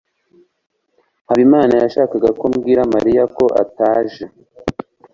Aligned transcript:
habimana 1.29 1.73
yashakaga 1.83 2.29
ko 2.39 2.45
mbwira 2.53 2.81
mariya 2.93 3.23
ko 3.35 3.45
ataje 3.63 4.23